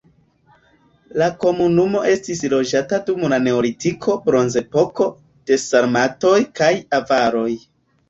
[1.21, 5.11] La komunumo estis loĝata dum la neolitiko, bronzepoko,
[5.53, 7.51] de sarmatoj kaj avaroj.